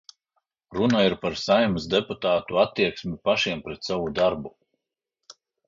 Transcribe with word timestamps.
Runa 0.77 1.01
ir 1.07 1.15
par 1.25 1.37
Saeimas 1.41 1.85
deputātu 1.91 2.59
attieksmi 2.63 3.13
pašiem 3.31 3.63
pret 3.69 3.89
savu 3.91 4.11
darbu. 4.23 4.57